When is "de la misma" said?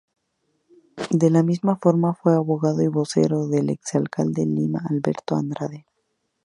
1.11-1.75